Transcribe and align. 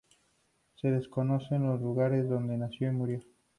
Se 0.77 0.89
desconocen 0.89 1.61
los 1.67 1.79
lugares 1.79 2.27
donde 2.27 2.57
nació 2.57 2.87
y 2.89 2.91
murió. 2.91 3.23